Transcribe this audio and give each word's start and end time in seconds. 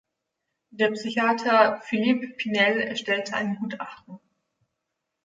Der 0.71 0.89
Psychiater 0.89 1.79
Philippe 1.81 2.29
Pinel 2.35 2.79
erstellte 2.79 3.35
ein 3.35 3.57
Gutachten. 3.57 4.19